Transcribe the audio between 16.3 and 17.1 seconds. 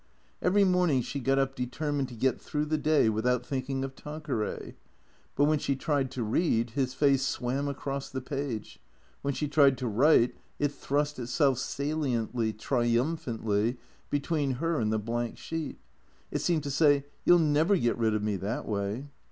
It seemed to say,"